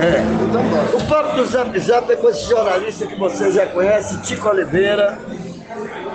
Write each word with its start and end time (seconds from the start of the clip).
É. 0.00 0.96
O 0.96 1.08
papo 1.08 1.36
do 1.36 1.46
Zap 1.46 1.76
Zap 1.80 2.12
é 2.12 2.16
com 2.16 2.28
esse 2.28 2.48
jornalista 2.48 3.04
que 3.04 3.16
você 3.16 3.50
já 3.50 3.66
conhece, 3.66 4.20
Tico 4.22 4.48
Oliveira. 4.48 5.18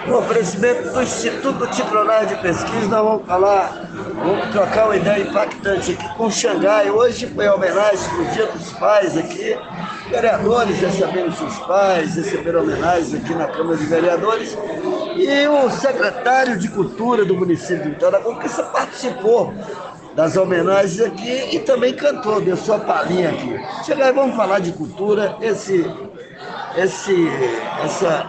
No 0.08 0.20
oferecimento 0.20 0.90
do 0.90 1.02
Instituto 1.02 1.68
Tipronar 1.68 2.26
de 2.26 2.36
Pesquisa, 2.36 2.88
nós 2.88 3.04
vamos 3.04 3.26
falar, 3.26 3.90
vamos 4.16 4.50
trocar 4.52 4.86
uma 4.86 4.96
ideia 4.96 5.24
impactante 5.24 5.94
aqui 5.94 6.16
com 6.16 6.30
Xangai. 6.30 6.90
Hoje 6.92 7.28
foi 7.28 7.48
homenagem 7.48 8.10
para 8.10 8.22
o 8.22 8.26
Dia 8.26 8.46
dos 8.48 8.74
Pais 8.74 9.18
aqui. 9.18 9.58
Vereadores 10.10 10.80
receberam 10.80 11.32
seus 11.32 11.58
pais, 11.60 12.16
receberam 12.16 12.62
homenagens 12.62 13.14
aqui 13.14 13.34
na 13.34 13.48
Câmara 13.48 13.78
de 13.78 13.86
Vereadores. 13.86 14.58
E 15.16 15.48
o 15.48 15.70
secretário 15.70 16.58
de 16.58 16.68
Cultura 16.70 17.24
do 17.24 17.36
município 17.36 17.96
de 17.96 18.24
Conquista 18.24 18.64
participou 18.64 19.54
das 20.16 20.38
homenagens 20.38 21.02
aqui 21.02 21.56
e 21.56 21.60
também 21.60 21.94
cantou, 21.94 22.40
deu 22.42 22.56
sua 22.56 22.80
palhinha 22.80 23.30
aqui. 23.30 23.60
Chega 23.86 24.06
aí, 24.06 24.14
vamos 24.14 24.36
falar 24.36 24.60
de 24.60 24.72
cultura, 24.74 25.38
esse, 25.42 25.86
esse, 26.76 27.28
essa, 27.84 28.26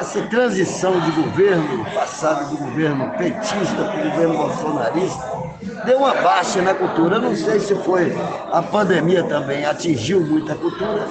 essa 0.00 0.22
transição 0.22 0.98
de 1.00 1.10
governo 1.12 1.84
passado 1.94 2.50
do 2.50 2.64
governo 2.64 3.10
petista 3.16 3.84
para 3.84 4.00
o 4.00 4.10
governo 4.10 4.36
bolsonarista 4.36 5.36
deu 5.84 5.98
uma 5.98 6.14
baixa 6.14 6.62
na 6.62 6.74
cultura. 6.74 7.16
Eu 7.16 7.22
não 7.22 7.36
sei 7.36 7.60
se 7.60 7.74
foi 7.76 8.14
a 8.52 8.62
pandemia 8.62 9.24
também 9.24 9.64
atingiu 9.64 10.20
muita 10.20 10.54
cultura, 10.54 11.06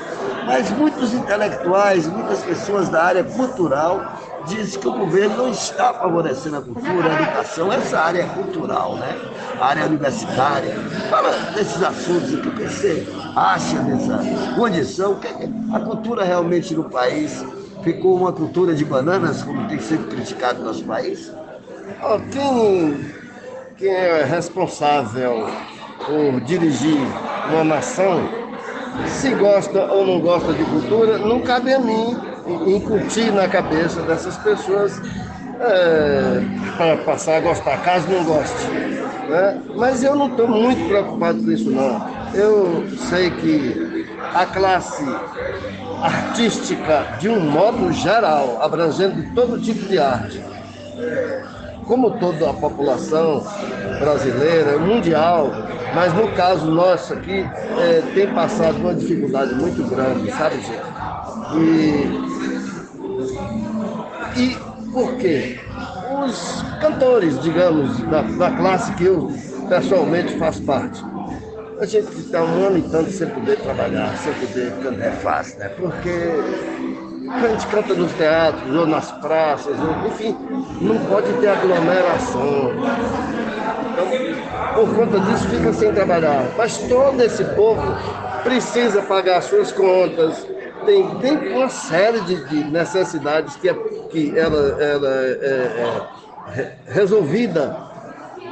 mas 0.46 0.70
muitos 0.72 1.14
intelectuais, 1.14 2.08
muitas 2.08 2.42
pessoas 2.44 2.90
da 2.90 3.04
área 3.04 3.24
cultural 3.24 4.15
dizem 4.48 4.80
que 4.80 4.88
o 4.88 4.94
governo 4.94 5.38
não 5.38 5.50
está 5.52 5.94
favorecendo 5.94 6.58
a 6.58 6.62
cultura, 6.62 7.10
a 7.10 7.22
educação, 7.22 7.72
essa 7.72 8.00
área 8.00 8.26
cultural, 8.28 8.96
né? 8.96 9.18
A 9.60 9.68
área 9.68 9.86
universitária. 9.86 10.76
Fala 11.10 11.32
desses 11.54 11.82
assuntos, 11.82 12.34
o 12.34 12.42
que 12.42 12.64
você 12.64 13.06
acha 13.36 13.78
dessa 13.80 14.20
condição, 14.56 15.20
a 15.74 15.80
cultura 15.80 16.24
realmente 16.24 16.76
no 16.76 16.86
país 16.90 17.44
ficou 17.84 18.18
uma 18.18 18.32
cultura 18.32 18.74
de 18.74 18.86
bananas, 18.86 19.44
como 19.44 19.68
tem 19.68 19.80
sido 19.80 20.08
criticado 20.08 20.60
no 20.60 20.66
nosso 20.66 20.84
país? 20.86 21.32
Quem, 22.32 23.06
quem 23.78 23.92
é 23.92 24.24
responsável 24.24 25.48
por 26.06 26.42
dirigir 26.42 26.98
uma 27.50 27.64
nação, 27.64 28.28
se 29.08 29.30
gosta 29.32 29.92
ou 29.92 30.06
não 30.06 30.20
gosta 30.20 30.54
de 30.54 30.64
cultura, 30.64 31.18
não 31.18 31.42
cabe 31.42 31.74
a 31.74 31.80
mim 31.80 32.35
incutir 32.48 33.32
na 33.32 33.48
cabeça 33.48 34.02
dessas 34.02 34.38
pessoas 34.38 35.02
é, 35.60 36.42
para 36.78 36.98
passar 36.98 37.38
a 37.38 37.40
gostar, 37.40 37.78
caso 37.82 38.08
não 38.10 38.24
goste. 38.24 38.68
Né? 39.28 39.62
Mas 39.76 40.04
eu 40.04 40.16
não 40.16 40.28
estou 40.28 40.48
muito 40.48 40.88
preocupado 40.88 41.42
com 41.42 41.52
isso 41.52 41.70
não. 41.72 42.08
Eu 42.34 42.86
sei 43.10 43.32
que 43.32 44.06
a 44.34 44.46
classe 44.46 45.04
artística, 46.02 47.18
de 47.20 47.30
um 47.30 47.40
modo 47.40 47.92
geral, 47.92 48.60
abrangendo 48.62 49.24
todo 49.34 49.60
tipo 49.60 49.86
de 49.88 49.98
arte, 49.98 50.44
como 51.86 52.12
toda 52.12 52.50
a 52.50 52.54
população 52.54 53.44
brasileira, 54.00 54.78
mundial, 54.78 55.50
mas 55.94 56.14
no 56.14 56.28
caso 56.34 56.70
nosso 56.70 57.14
aqui, 57.14 57.46
é, 57.80 58.02
tem 58.14 58.28
passado 58.34 58.78
uma 58.78 58.94
dificuldade 58.94 59.56
muito 59.56 59.84
grande, 59.90 60.30
sabe, 60.32 60.56
gente? 60.58 60.96
E 61.58 62.35
e 64.36 64.58
por 64.92 65.16
quê? 65.16 65.60
Os 66.26 66.64
cantores, 66.80 67.40
digamos, 67.42 67.98
da, 68.04 68.22
da 68.22 68.52
classe 68.52 68.94
que 68.94 69.06
eu 69.06 69.32
pessoalmente 69.68 70.38
faço 70.38 70.62
parte, 70.64 71.04
a 71.80 71.86
gente 71.86 72.10
está 72.18 72.42
um 72.42 72.66
ano 72.66 72.78
e 72.78 72.82
tanto 72.84 73.12
sem 73.12 73.28
poder 73.28 73.58
trabalhar, 73.58 74.16
sem 74.18 74.34
poder 74.34 74.72
cantar. 74.82 75.08
É 75.08 75.12
fácil, 75.12 75.60
né? 75.60 75.70
Porque 75.70 76.10
a 77.30 77.48
gente 77.48 77.68
canta 77.68 77.94
nos 77.94 78.12
teatros 78.14 78.76
ou 78.76 78.88
nas 78.88 79.12
praças, 79.12 79.76
ou, 79.80 80.08
enfim, 80.08 80.36
não 80.80 80.98
pode 81.06 81.32
ter 81.34 81.48
aglomeração. 81.48 82.72
Então, 83.92 84.86
por 84.86 84.96
conta 84.96 85.20
disso, 85.20 85.50
fica 85.50 85.74
sem 85.74 85.92
trabalhar. 85.94 86.46
Mas 86.58 86.78
todo 86.78 87.22
esse 87.22 87.44
povo 87.44 87.82
precisa 88.44 89.02
pagar 89.02 89.42
suas 89.42 89.72
contas, 89.72 90.48
tem, 90.86 91.16
tem 91.20 91.54
uma 91.54 91.70
série 91.70 92.22
de, 92.22 92.46
de 92.46 92.64
necessidades 92.66 93.56
que, 93.56 93.70
é, 93.70 93.74
que 94.10 94.38
ela, 94.38 94.82
ela 94.82 95.08
é, 95.08 96.08
é 96.56 96.76
resolvida 96.88 97.76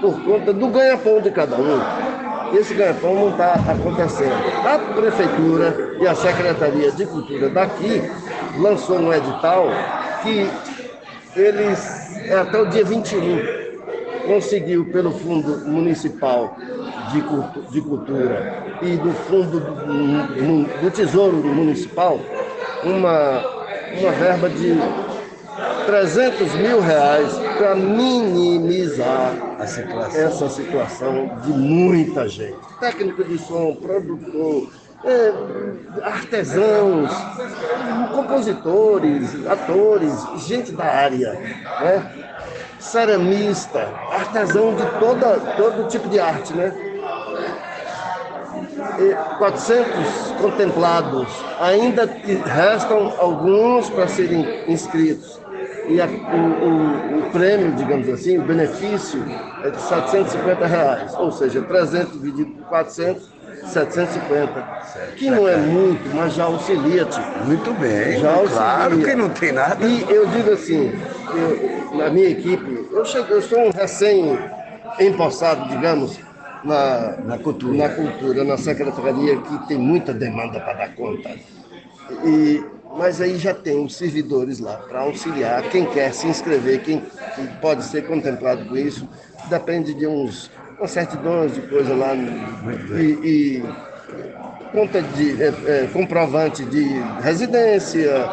por 0.01 0.19
conta 0.23 0.51
do 0.51 0.67
ganha-pão 0.67 1.21
de 1.21 1.31
cada 1.31 1.55
um. 1.55 1.79
Esse 2.57 2.73
ganha-pão 2.73 3.15
não 3.15 3.29
está 3.29 3.53
acontecendo. 3.53 4.33
A 4.65 4.77
Prefeitura 4.93 5.95
e 5.99 6.07
a 6.07 6.13
Secretaria 6.13 6.91
de 6.91 7.05
Cultura 7.05 7.49
daqui 7.49 8.01
lançou 8.57 8.99
um 8.99 9.13
edital 9.13 9.67
que 10.21 10.49
eles, 11.35 12.15
é 12.27 12.37
até 12.37 12.61
o 12.61 12.65
dia 12.67 12.83
21, 12.83 13.63
conseguiu 14.27 14.85
pelo 14.85 15.11
Fundo 15.11 15.67
Municipal 15.67 16.55
de, 17.13 17.71
de 17.71 17.81
Cultura 17.81 18.63
e 18.81 18.97
do 18.97 19.11
Fundo 19.11 19.59
do, 19.59 20.81
do 20.81 20.91
Tesouro 20.91 21.37
Municipal 21.37 22.19
uma, 22.83 23.43
uma 23.99 24.11
verba 24.11 24.49
de 24.49 24.75
300 25.85 26.53
mil 26.55 26.81
reais 26.81 27.33
para 27.57 27.75
minimizar 27.75 29.33
situação. 29.67 30.21
essa 30.21 30.49
situação 30.49 31.39
de 31.43 31.51
muita 31.51 32.27
gente. 32.27 32.57
Técnico 32.79 33.23
de 33.23 33.37
som, 33.37 33.75
produtor, 33.75 34.69
é, 35.05 35.33
artesãos, 36.01 37.11
compositores, 38.13 39.45
atores, 39.45 40.13
gente 40.47 40.71
da 40.71 40.85
área, 40.85 41.33
né? 41.33 42.11
ceramista, 42.79 43.89
artesão 44.11 44.75
de 44.75 44.85
toda, 44.99 45.39
todo 45.55 45.87
tipo 45.87 46.09
de 46.09 46.19
arte, 46.19 46.53
né? 46.53 46.92
400 49.37 49.87
contemplados, 50.39 51.27
ainda 51.59 52.05
restam 52.45 53.13
alguns 53.19 53.89
para 53.89 54.07
serem 54.07 54.63
inscritos. 54.67 55.41
E 55.87 55.99
a, 55.99 56.05
o, 56.05 56.09
o, 56.09 57.19
o, 57.19 57.31
prêmio, 57.31 57.71
digamos 57.73 58.07
assim, 58.07 58.37
o 58.37 58.41
benefício 58.43 59.21
é 59.63 59.69
de 59.69 59.81
750 59.81 60.65
reais, 60.65 61.13
ou 61.15 61.31
seja, 61.31 61.61
300 61.61 62.13
dividido 62.13 62.51
por 62.51 62.67
400, 62.67 63.29
750. 63.65 64.53
Certo. 64.93 65.15
Que 65.15 65.29
não 65.29 65.47
é 65.47 65.57
muito, 65.57 66.15
mas 66.15 66.33
já 66.33 66.45
auxilia, 66.45 67.05
tipo. 67.05 67.45
Muito 67.45 67.73
bem, 67.73 68.19
já 68.19 68.31
auxilia. 68.31 68.55
claro 68.55 68.97
que 68.99 69.15
não 69.15 69.29
tem 69.29 69.51
nada. 69.51 69.85
E 69.85 70.05
eu 70.09 70.25
digo 70.27 70.51
assim, 70.51 70.93
eu, 71.33 71.97
na 71.97 72.09
minha 72.09 72.29
equipe, 72.29 72.87
eu, 72.91 73.03
cheguei, 73.05 73.35
eu 73.35 73.41
sou 73.41 73.59
um 73.59 73.71
recém-empossado, 73.71 75.67
digamos, 75.67 76.17
na, 76.63 77.17
na, 77.17 77.37
cultura. 77.37 77.77
na 77.77 77.89
cultura, 77.89 78.43
na 78.43 78.57
secretaria, 78.57 79.37
que 79.37 79.67
tem 79.67 79.77
muita 79.77 80.13
demanda 80.13 80.59
para 80.59 80.73
dar 80.73 80.95
conta. 80.95 81.35
E, 82.25 82.63
mas 82.97 83.21
aí 83.21 83.37
já 83.37 83.53
tem 83.53 83.83
os 83.83 83.95
servidores 83.95 84.59
lá 84.59 84.77
para 84.77 85.01
auxiliar 85.01 85.63
quem 85.69 85.85
quer 85.85 86.13
se 86.13 86.27
inscrever, 86.27 86.81
quem, 86.81 87.01
pode 87.61 87.83
ser 87.83 88.05
contemplado 88.05 88.65
com 88.65 88.77
isso. 88.77 89.07
Depende 89.49 89.93
de 89.93 90.07
uns 90.07 90.49
certidões 90.87 91.53
de 91.53 91.61
coisa 91.61 91.95
lá 91.95 92.13
e, 92.15 93.19
e 93.23 93.63
conta 94.71 95.01
de 95.01 95.41
é, 95.41 95.53
é, 95.65 95.89
comprovante 95.91 96.65
de 96.65 96.83
residência, 97.21 98.29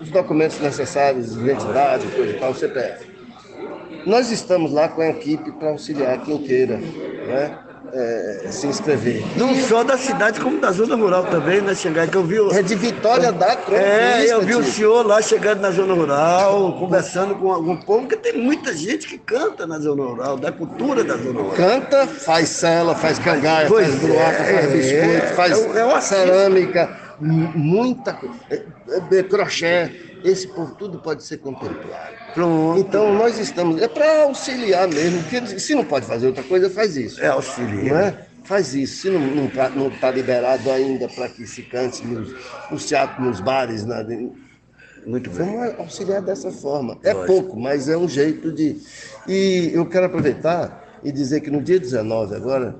os 0.00 0.08
documentos 0.10 0.58
necessários, 0.60 1.36
identidade, 1.36 2.06
coisa 2.08 2.32
e 2.32 2.38
tal, 2.38 2.54
CPF. 2.54 3.09
Nós 4.06 4.30
estamos 4.30 4.72
lá 4.72 4.88
com 4.88 5.02
a 5.02 5.08
equipe 5.08 5.52
para 5.52 5.70
auxiliar 5.70 6.20
quem 6.22 6.38
queira 6.38 6.76
né, 6.76 7.58
é, 7.92 8.48
se 8.50 8.66
inscrever. 8.66 9.24
Não 9.36 9.54
só 9.54 9.82
da 9.82 9.96
cidade, 9.98 10.40
como 10.40 10.60
da 10.60 10.70
zona 10.70 10.94
rural 10.96 11.24
também, 11.24 11.60
né, 11.60 11.74
Xangai? 11.74 12.08
Que 12.08 12.16
eu 12.16 12.24
vi 12.24 12.40
o... 12.40 12.50
É 12.52 12.62
de 12.62 12.74
Vitória 12.74 13.32
da 13.32 13.56
Conquista. 13.56 13.84
É, 13.84 14.32
eu 14.32 14.42
vi 14.42 14.54
o 14.54 14.64
senhor 14.64 15.06
lá 15.06 15.20
chegando 15.20 15.60
na 15.60 15.70
zona 15.70 15.94
rural, 15.94 16.78
conversando 16.78 17.34
com 17.34 17.52
algum 17.52 17.76
povo, 17.76 18.00
porque 18.06 18.16
tem 18.16 18.40
muita 18.40 18.74
gente 18.74 19.06
que 19.06 19.18
canta 19.18 19.66
na 19.66 19.78
zona 19.78 20.02
rural, 20.02 20.36
da 20.36 20.52
cultura 20.52 21.04
da 21.04 21.16
zona 21.16 21.40
rural. 21.40 21.56
Canta, 21.56 22.06
faz 22.06 22.48
cela, 22.48 22.94
faz 22.94 23.18
cangaia, 23.18 23.68
pois 23.68 23.88
faz 23.88 24.00
broca, 24.00 24.20
é, 24.20 24.58
faz 24.58 24.72
biscoito, 24.72 25.04
é, 25.04 25.20
faz 25.34 25.76
é, 25.76 25.80
é 25.80 26.00
cerâmica, 26.00 26.98
muita 27.20 28.14
coisa. 28.14 28.34
É, 28.50 28.62
é, 29.18 29.22
crochê 29.22 30.09
esse 30.24 30.46
por 30.48 30.72
tudo 30.72 30.98
pode 30.98 31.22
ser 31.22 31.38
contemplado. 31.38 32.14
Pronto. 32.34 32.80
Então 32.80 33.14
nós 33.14 33.38
estamos. 33.38 33.80
É 33.80 33.88
para 33.88 34.22
auxiliar 34.24 34.88
mesmo, 34.88 35.22
porque 35.22 35.58
se 35.58 35.74
não 35.74 35.84
pode 35.84 36.06
fazer 36.06 36.26
outra 36.28 36.42
coisa, 36.42 36.70
faz 36.70 36.96
isso. 36.96 37.20
É 37.20 37.28
auxiliar. 37.28 37.84
Não 37.84 37.98
é? 37.98 38.26
Faz 38.44 38.74
isso. 38.74 39.02
Se 39.02 39.10
não 39.10 39.46
está 39.46 39.70
tá 40.00 40.10
liberado 40.10 40.70
ainda 40.70 41.08
para 41.08 41.28
que 41.28 41.46
se 41.46 41.62
cante 41.62 42.04
nos, 42.06 42.34
nos 42.70 42.86
teatros, 42.86 43.24
nos 43.24 43.40
bares, 43.40 43.84
na, 43.84 44.02
muito 45.06 45.30
bem. 45.30 45.46
Vamos 45.46 45.78
auxiliar 45.78 46.22
dessa 46.22 46.50
forma. 46.50 46.98
É 47.02 47.12
Lógico. 47.12 47.32
pouco, 47.32 47.60
mas 47.60 47.88
é 47.88 47.96
um 47.96 48.08
jeito 48.08 48.52
de. 48.52 48.76
E 49.26 49.70
eu 49.72 49.86
quero 49.86 50.06
aproveitar 50.06 51.00
e 51.02 51.10
dizer 51.10 51.40
que 51.40 51.50
no 51.50 51.62
dia 51.62 51.78
19 51.78 52.34
agora 52.34 52.76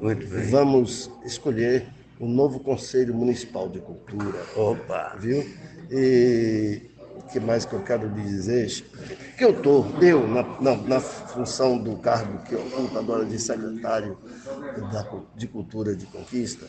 vamos 0.50 1.10
escolher 1.24 1.86
o 2.18 2.26
novo 2.26 2.60
Conselho 2.60 3.14
Municipal 3.14 3.68
de 3.68 3.80
Cultura. 3.80 4.38
Opa! 4.54 5.16
Viu? 5.18 5.44
E 5.90 6.82
que 7.30 7.40
mais 7.40 7.64
que 7.64 7.74
eu 7.74 7.82
quero 7.82 8.08
dizer? 8.10 8.68
Que 9.36 9.44
eu 9.44 9.50
estou, 9.50 9.86
eu, 10.02 10.26
na, 10.28 10.42
na, 10.60 10.76
na, 10.76 11.00
função 11.00 11.78
do 11.78 11.96
cargo 11.98 12.38
que 12.44 12.54
eu 12.54 12.60
ocupo 12.60 12.98
agora 12.98 13.24
de 13.24 13.38
secretário 13.38 14.18
da, 14.90 15.06
de 15.34 15.46
Cultura 15.46 15.94
de 15.94 16.06
Conquista, 16.06 16.66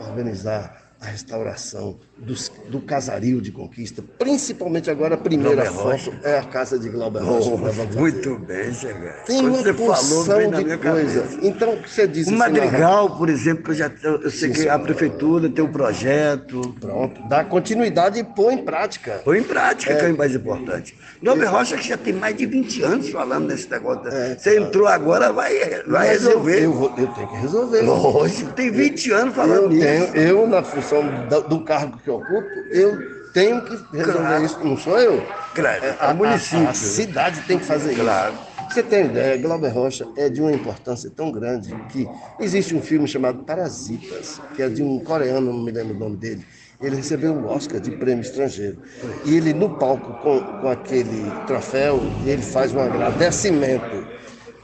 organizar 0.00 0.83
a 1.04 1.10
restauração 1.10 1.96
dos, 2.16 2.50
do 2.68 2.80
casario 2.80 3.40
de 3.40 3.50
conquista, 3.50 4.02
principalmente 4.18 4.90
agora 4.90 5.14
a 5.14 5.18
primeira 5.18 5.64
foto 5.70 6.14
é 6.22 6.38
a 6.38 6.44
casa 6.44 6.78
de 6.78 6.88
Glauber 6.88 7.22
Rocha. 7.22 7.50
Oh, 7.50 7.98
muito 7.98 8.38
bem, 8.38 8.70
Zé 8.70 8.92
Tem 9.26 9.40
Quando 9.40 9.54
uma 9.54 9.62
você 9.62 9.72
porção 9.72 10.24
falou, 10.24 10.64
de 10.64 10.78
coisa. 10.78 11.28
Então, 11.42 11.78
você 11.86 12.06
diz 12.06 12.26
O 12.26 12.30
assim, 12.30 12.38
Madrigal, 12.38 13.16
por 13.16 13.28
exemplo, 13.28 13.72
eu, 13.72 13.76
já, 13.76 13.90
eu 14.02 14.30
sei 14.30 14.50
que 14.50 14.68
a 14.68 14.78
prefeitura 14.78 15.48
tem 15.48 15.64
um 15.64 15.72
projeto. 15.72 16.74
Pronto, 16.80 17.28
dá 17.28 17.44
continuidade 17.44 18.20
e 18.20 18.24
põe 18.24 18.54
em 18.54 18.64
prática. 18.64 19.20
Põe 19.24 19.38
em 19.38 19.42
prática, 19.42 19.92
é, 19.92 19.96
que 19.96 20.04
é 20.06 20.12
o 20.12 20.16
mais 20.16 20.34
importante. 20.34 20.96
Glauber 21.22 21.46
Rocha 21.46 21.76
que 21.76 21.88
já 21.88 21.96
tem 21.96 22.12
mais 22.12 22.36
de 22.36 22.46
20 22.46 22.82
anos 22.82 23.10
falando 23.10 23.48
desse 23.48 23.70
negócio. 23.70 24.08
É, 24.08 24.36
você 24.36 24.58
entrou 24.58 24.86
agora, 24.86 25.32
vai, 25.32 25.52
vai 25.86 26.08
resolver. 26.08 26.64
Eu, 26.64 26.72
eu, 26.72 26.94
eu, 26.98 27.06
tenho 27.08 27.28
que 27.28 27.36
resolver. 27.36 27.82
Lógico, 27.82 28.52
tem 28.52 28.70
20 28.70 29.12
anos 29.12 29.34
falando 29.34 29.74
eu 29.74 29.80
tenho. 29.80 30.04
Eu, 30.14 30.46
na 30.46 30.62
função 30.62 30.93
do, 31.02 31.48
do 31.48 31.64
cargo 31.64 31.98
que 31.98 32.08
eu 32.08 32.16
ocupo, 32.16 32.48
eu 32.70 33.32
tenho 33.32 33.62
que 33.62 33.96
resolver 33.96 34.18
claro. 34.20 34.44
isso, 34.44 34.64
não 34.64 34.76
sou 34.76 34.98
eu. 34.98 35.26
Claro, 35.54 35.84
é, 35.84 35.96
a, 35.98 36.10
a, 36.10 36.14
município. 36.14 36.66
A, 36.66 36.70
a 36.70 36.74
cidade 36.74 37.40
tem 37.42 37.58
que 37.58 37.64
fazer 37.64 37.94
claro. 37.96 38.34
isso. 38.34 38.54
Você 38.74 38.82
tem 38.82 39.06
ideia, 39.06 39.36
Glauber 39.36 39.68
Rocha 39.68 40.06
é 40.16 40.28
de 40.28 40.40
uma 40.40 40.52
importância 40.52 41.08
tão 41.08 41.30
grande 41.30 41.72
que 41.90 42.08
existe 42.40 42.74
um 42.74 42.82
filme 42.82 43.06
chamado 43.06 43.44
Parasitas, 43.44 44.40
que 44.56 44.62
é 44.62 44.68
de 44.68 44.82
um 44.82 44.98
coreano, 44.98 45.52
não 45.52 45.62
me 45.62 45.70
lembro 45.70 45.94
o 45.94 45.98
nome 45.98 46.16
dele. 46.16 46.44
Ele 46.80 46.96
recebeu 46.96 47.32
um 47.32 47.46
Oscar 47.46 47.80
de 47.80 47.92
prêmio 47.92 48.22
estrangeiro. 48.22 48.78
E 49.24 49.36
ele, 49.36 49.52
no 49.52 49.78
palco, 49.78 50.14
com, 50.22 50.40
com 50.60 50.68
aquele 50.68 51.30
troféu, 51.46 52.00
ele 52.26 52.42
faz 52.42 52.74
um 52.74 52.80
agradecimento. 52.80 54.08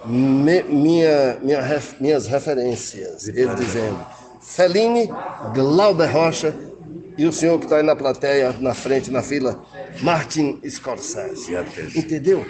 Me, 0.04 0.62
minha, 0.64 1.38
minha 1.40 1.62
ref, 1.62 1.94
minhas 2.00 2.26
referências, 2.26 3.28
ele 3.28 3.54
dizendo: 3.54 3.98
Fellini, 4.50 5.08
Glauber 5.54 6.06
Rocha 6.10 6.52
e 7.16 7.24
o 7.24 7.32
senhor 7.32 7.58
que 7.60 7.66
está 7.66 7.76
aí 7.76 7.82
na 7.84 7.94
plateia, 7.94 8.52
na 8.58 8.74
frente, 8.74 9.08
na 9.10 9.22
fila, 9.22 9.62
Martin 10.02 10.60
Scorsese. 10.68 11.52
Entendeu? 11.94 12.44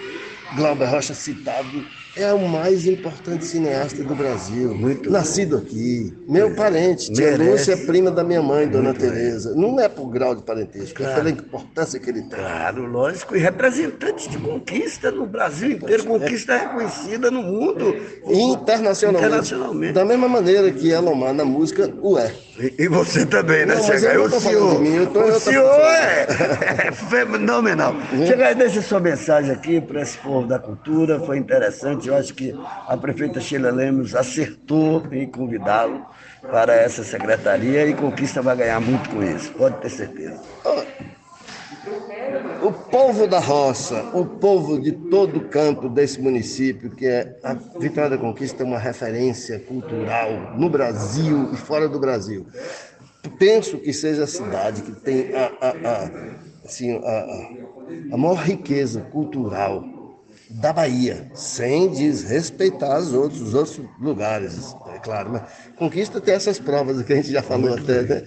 Glauber 0.57 0.87
Rocha 0.87 1.15
citado 1.15 1.85
é 2.17 2.33
o 2.33 2.49
mais 2.49 2.87
importante 2.87 3.45
cineasta 3.45 4.03
do 4.03 4.15
Brasil. 4.15 4.75
Muito 4.75 5.11
Nascido 5.11 5.59
bem. 5.59 5.67
aqui. 5.67 6.15
Meu 6.29 6.49
é. 6.49 6.55
parente. 6.55 7.13
Tia 7.13 7.37
Lúcia 7.37 7.75
é 7.75 7.77
prima 7.77 8.11
da 8.11 8.25
minha 8.25 8.43
mãe, 8.43 8.67
Dona 8.67 8.93
Tereza. 8.93 9.55
Não 9.55 9.79
é 9.79 9.89
por 9.89 10.11
grau 10.11 10.35
de 10.35 10.43
parentesco, 10.43 10.97
claro. 10.97 11.13
é 11.13 11.17
pela 11.17 11.31
importância 11.31 12.01
que 12.01 12.11
ele 12.11 12.23
tem. 12.23 12.39
Claro, 12.39 12.87
lógico. 12.87 13.37
E 13.37 13.39
representante 13.39 14.29
de 14.29 14.39
conquista 14.39 15.11
no 15.11 15.27
Brasil 15.27 15.73
inteiro, 15.73 16.05
conquista 16.05 16.55
é. 16.55 16.59
reconhecida 16.59 17.31
no 17.31 17.43
mundo. 17.43 17.95
Internacionalmente. 18.27 19.27
Internacionalmente. 19.27 19.93
Da 19.93 20.05
mesma 20.05 20.29
maneira 20.29 20.71
que 20.73 20.91
Elomar 20.91 21.33
na 21.33 21.45
música 21.45 21.93
o 22.03 22.19
é. 22.19 22.35
E, 22.59 22.75
e 22.85 22.89
você 22.89 23.25
também, 23.25 23.65
né, 23.67 23.81
Chegar? 23.83 24.19
O 24.19 24.41
senhor, 24.41 24.81
mim, 24.81 24.99
o 24.99 25.41
senhor 25.41 25.81
é, 25.81 26.27
é 26.89 26.93
fenomenal. 26.93 27.95
Chegar, 28.27 28.55
deixa 28.55 28.83
sua 28.83 29.01
mensagem 29.01 29.53
aqui 29.53 29.81
para 29.81 30.03
esse 30.03 30.19
povo 30.19 30.40
da 30.47 30.59
cultura. 30.59 31.21
Foi 31.21 31.39
interessante. 31.39 32.09
Eu 32.09 32.17
acho 32.17 32.35
que 32.35 32.55
a 32.87 32.97
prefeita 32.97 33.41
Sheila 33.41 33.71
Lemos 33.71 34.15
acertou 34.15 35.03
em 35.13 35.27
convidá-lo 35.27 36.05
para 36.43 36.75
essa 36.75 37.05
secretaria 37.05 37.87
e 37.87 37.95
Conquista 37.95 38.43
vai 38.43 38.57
ganhar 38.57 38.81
muito 38.81 39.11
com 39.11 39.23
isso. 39.23 39.53
Pode 39.53 39.77
ter 39.77 39.91
certeza. 39.91 40.41
O 42.63 42.73
povo 42.73 43.27
da 43.27 43.39
roça, 43.39 44.11
o 44.15 44.25
povo 44.25 44.81
de 44.81 44.93
todo 44.93 45.39
o 45.39 45.49
campo 45.49 45.89
desse 45.89 46.21
município, 46.21 46.91
que 46.91 47.07
é 47.07 47.39
a 47.43 47.55
Vitória 47.55 48.11
da 48.11 48.19
Conquista, 48.19 48.63
é 48.63 48.67
uma 48.67 48.79
referência 48.79 49.59
cultural 49.61 50.57
no 50.57 50.69
Brasil 50.69 51.51
e 51.53 51.57
fora 51.57 51.89
do 51.89 51.99
Brasil. 51.99 52.47
Penso 53.39 53.79
que 53.79 53.93
seja 53.93 54.25
a 54.25 54.27
cidade 54.27 54.83
que 54.83 54.93
tem 54.93 55.35
a, 55.35 55.51
a, 55.61 55.69
a 55.71 56.11
assim, 56.65 56.97
a, 56.97 58.15
a 58.15 58.17
maior 58.17 58.37
riqueza 58.37 59.01
cultural 59.01 59.85
da 60.51 60.73
Bahia, 60.73 61.31
sem 61.35 61.89
desrespeitar 61.91 62.99
os 62.99 63.13
outros, 63.13 63.41
os 63.41 63.55
outros 63.55 63.81
lugares, 64.01 64.77
é 64.95 64.99
claro. 64.99 65.31
Mas 65.33 65.43
Conquista 65.77 66.21
tem 66.21 66.35
essas 66.35 66.59
provas 66.59 67.03
que 67.03 67.13
a 67.13 67.17
gente 67.17 67.31
já 67.31 67.43
falou 67.43 67.75
até, 67.75 68.03
né? 68.03 68.25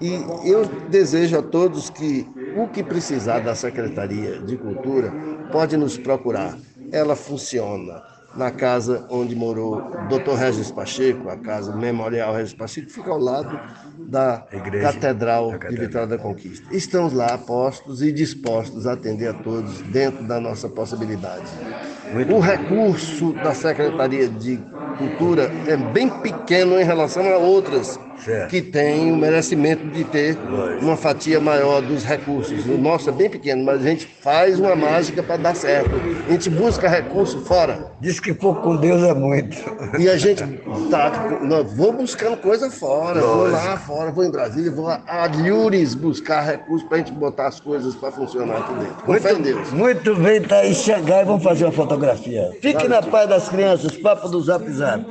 E 0.00 0.12
eu 0.44 0.66
desejo 0.88 1.38
a 1.38 1.42
todos 1.42 1.88
que 1.90 2.26
o 2.56 2.68
que 2.68 2.82
precisar 2.82 3.40
da 3.40 3.54
Secretaria 3.54 4.40
de 4.40 4.56
Cultura 4.56 5.12
pode 5.50 5.76
nos 5.76 5.96
procurar. 5.96 6.58
Ela 6.92 7.16
funciona 7.16 8.02
na 8.36 8.50
casa 8.50 9.06
onde 9.10 9.34
morou 9.34 9.78
o 9.78 10.08
Dr. 10.08 10.34
Regis 10.34 10.70
Pacheco, 10.70 11.28
a 11.28 11.36
casa 11.36 11.74
Memorial 11.74 12.34
Regis 12.34 12.54
Pacheco, 12.54 12.90
fica 12.90 13.10
ao 13.10 13.18
lado 13.18 13.58
da 13.98 14.46
Catedral, 14.82 15.50
da 15.50 15.58
Catedral 15.58 15.70
de 15.70 15.76
Vitória 15.76 16.06
da 16.06 16.18
Conquista. 16.18 16.74
Estamos 16.74 17.12
lá 17.12 17.36
postos 17.38 18.02
e 18.02 18.12
dispostos 18.12 18.86
a 18.86 18.92
atender 18.92 19.28
a 19.28 19.34
todos 19.34 19.80
dentro 19.82 20.24
da 20.24 20.40
nossa 20.40 20.68
possibilidade. 20.68 21.46
Muito 22.12 22.34
o 22.34 22.40
recurso 22.40 23.32
da 23.32 23.54
Secretaria 23.54 24.28
de 24.28 24.58
Cultura 24.98 25.50
é 25.66 25.76
bem 25.76 26.08
pequeno 26.08 26.80
em 26.80 26.84
relação 26.84 27.26
a 27.32 27.36
outras 27.36 27.98
certo. 28.18 28.50
que 28.50 28.62
têm 28.62 29.12
o 29.12 29.16
merecimento 29.16 29.86
de 29.88 30.04
ter 30.04 30.36
Lógico. 30.48 30.84
uma 30.84 30.96
fatia 30.96 31.40
maior 31.40 31.80
dos 31.82 32.04
recursos. 32.04 32.64
O 32.66 32.78
nosso 32.78 33.08
é 33.08 33.12
bem 33.12 33.30
pequeno, 33.30 33.64
mas 33.64 33.80
a 33.80 33.88
gente 33.88 34.06
faz 34.20 34.58
uma 34.58 34.74
mágica 34.74 35.22
para 35.22 35.36
dar 35.36 35.54
certo. 35.54 35.90
A 36.28 36.32
gente 36.32 36.50
busca 36.50 36.88
recurso 36.88 37.40
fora. 37.42 37.92
Diz 38.00 38.20
que 38.20 38.32
pouco 38.34 38.62
com 38.62 38.76
Deus 38.76 39.02
é 39.02 39.14
muito. 39.14 39.56
E 39.98 40.08
a 40.08 40.16
gente 40.16 40.44
tá, 40.90 41.10
vou 41.74 41.92
buscando 41.92 42.36
coisa 42.36 42.70
fora, 42.70 43.20
Lógico. 43.20 43.36
vou 43.36 43.50
lá 43.50 43.76
fora, 43.76 44.10
vou 44.10 44.24
em 44.24 44.30
Brasília, 44.30 44.70
vou 44.70 44.88
a 44.88 45.26
Lures 45.26 45.94
buscar 45.94 46.42
recursos 46.42 46.86
para 46.88 46.96
a 46.96 46.98
gente 46.98 47.12
botar 47.12 47.48
as 47.48 47.60
coisas 47.60 47.94
para 47.94 48.10
funcionar 48.12 48.58
aqui 48.58 48.74
dentro. 48.74 48.94
Com 49.04 49.12
muito, 49.12 49.42
Deus. 49.42 49.72
Muito 49.72 50.14
bem, 50.16 50.40
tá 50.42 50.58
aí 50.58 50.74
Xangai, 50.74 51.24
vamos 51.24 51.42
fazer 51.42 51.64
uma 51.64 51.72
fotografia. 51.72 52.50
Fique 52.60 52.88
na 52.88 53.02
paz 53.02 53.28
das 53.28 53.48
crianças, 53.48 53.96
papo 53.96 54.28
do 54.28 54.40
Zap 54.40 54.68
Zap. 54.70 55.04